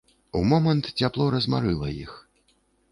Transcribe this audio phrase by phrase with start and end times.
[0.39, 2.21] У момант цяпло размарыла іх.